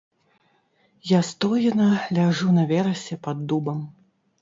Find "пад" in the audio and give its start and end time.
3.25-3.49